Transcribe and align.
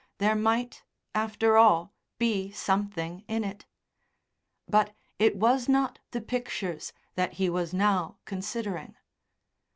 There 0.17 0.33
might, 0.33 0.83
after 1.13 1.57
all, 1.57 1.93
be 2.17 2.49
something 2.49 3.23
in 3.27 3.43
it. 3.43 3.67
But 4.67 4.95
it 5.19 5.35
was 5.35 5.69
not 5.69 5.99
the 6.09 6.21
pictures 6.21 6.91
that 7.13 7.33
he 7.33 7.51
was 7.51 7.71
now 7.71 8.17
considering. 8.25 8.95